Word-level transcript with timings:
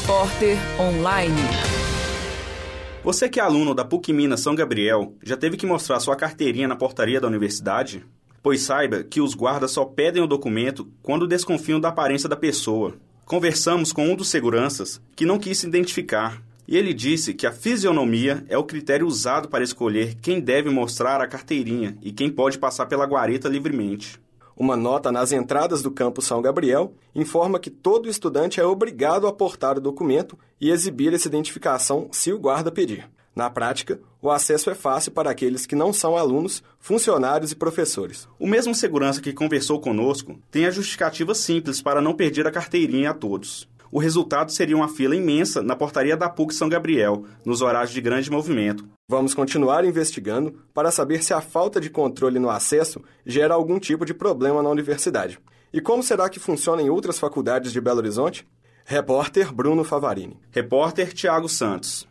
Repórter 0.00 0.58
Online. 0.78 1.34
Você 3.02 3.28
que 3.28 3.40
é 3.40 3.42
aluno 3.42 3.74
da 3.74 3.84
PUC 3.84 4.12
Minas 4.12 4.40
São 4.40 4.54
Gabriel, 4.54 5.14
já 5.22 5.36
teve 5.36 5.56
que 5.56 5.66
mostrar 5.66 6.00
sua 6.00 6.14
carteirinha 6.14 6.68
na 6.68 6.76
portaria 6.76 7.20
da 7.20 7.26
universidade? 7.26 8.04
Pois 8.42 8.60
saiba 8.60 9.02
que 9.02 9.20
os 9.20 9.34
guardas 9.34 9.70
só 9.70 9.84
pedem 9.84 10.22
o 10.22 10.26
documento 10.26 10.86
quando 11.02 11.26
desconfiam 11.26 11.80
da 11.80 11.88
aparência 11.88 12.28
da 12.28 12.36
pessoa. 12.36 12.94
Conversamos 13.24 13.92
com 13.92 14.06
um 14.06 14.14
dos 14.14 14.28
seguranças 14.28 15.00
que 15.16 15.24
não 15.24 15.38
quis 15.38 15.58
se 15.58 15.66
identificar 15.66 16.42
e 16.68 16.76
ele 16.76 16.92
disse 16.92 17.32
que 17.32 17.46
a 17.46 17.52
fisionomia 17.52 18.44
é 18.48 18.58
o 18.58 18.64
critério 18.64 19.06
usado 19.06 19.48
para 19.48 19.64
escolher 19.64 20.16
quem 20.20 20.40
deve 20.40 20.68
mostrar 20.68 21.20
a 21.20 21.26
carteirinha 21.26 21.96
e 22.02 22.12
quem 22.12 22.30
pode 22.30 22.58
passar 22.58 22.86
pela 22.86 23.06
guarita 23.06 23.48
livremente. 23.48 24.20
Uma 24.58 24.74
nota 24.74 25.12
nas 25.12 25.32
entradas 25.32 25.82
do 25.82 25.90
campus 25.90 26.24
São 26.24 26.40
Gabriel 26.40 26.94
informa 27.14 27.58
que 27.58 27.68
todo 27.68 28.08
estudante 28.08 28.58
é 28.58 28.64
obrigado 28.64 29.26
a 29.26 29.32
portar 29.32 29.76
o 29.76 29.82
documento 29.82 30.38
e 30.58 30.70
exibir 30.70 31.12
essa 31.12 31.28
identificação 31.28 32.08
se 32.10 32.32
o 32.32 32.38
guarda 32.38 32.72
pedir. 32.72 33.06
Na 33.34 33.50
prática, 33.50 34.00
o 34.22 34.30
acesso 34.30 34.70
é 34.70 34.74
fácil 34.74 35.12
para 35.12 35.30
aqueles 35.30 35.66
que 35.66 35.76
não 35.76 35.92
são 35.92 36.16
alunos, 36.16 36.62
funcionários 36.80 37.52
e 37.52 37.54
professores. 37.54 38.26
O 38.38 38.46
mesmo 38.46 38.74
segurança 38.74 39.20
que 39.20 39.34
conversou 39.34 39.78
conosco 39.78 40.40
tem 40.50 40.64
a 40.64 40.70
justificativa 40.70 41.34
simples 41.34 41.82
para 41.82 42.00
não 42.00 42.14
perder 42.14 42.46
a 42.46 42.50
carteirinha 42.50 43.10
a 43.10 43.14
todos 43.14 43.68
o 43.96 43.98
resultado 43.98 44.52
seria 44.52 44.76
uma 44.76 44.90
fila 44.90 45.16
imensa 45.16 45.62
na 45.62 45.74
portaria 45.74 46.14
da 46.18 46.28
PUC 46.28 46.54
São 46.54 46.68
Gabriel, 46.68 47.24
nos 47.46 47.62
horários 47.62 47.94
de 47.94 48.00
grande 48.02 48.30
movimento. 48.30 48.86
Vamos 49.08 49.32
continuar 49.32 49.86
investigando 49.86 50.52
para 50.74 50.90
saber 50.90 51.24
se 51.24 51.32
a 51.32 51.40
falta 51.40 51.80
de 51.80 51.88
controle 51.88 52.38
no 52.38 52.50
acesso 52.50 53.02
gera 53.24 53.54
algum 53.54 53.78
tipo 53.78 54.04
de 54.04 54.12
problema 54.12 54.62
na 54.62 54.68
universidade. 54.68 55.38
E 55.72 55.80
como 55.80 56.02
será 56.02 56.28
que 56.28 56.38
funciona 56.38 56.82
em 56.82 56.90
outras 56.90 57.18
faculdades 57.18 57.72
de 57.72 57.80
Belo 57.80 57.96
Horizonte? 57.96 58.46
Repórter 58.84 59.50
Bruno 59.50 59.82
Favarini. 59.82 60.38
Repórter 60.50 61.14
Tiago 61.14 61.48
Santos. 61.48 62.06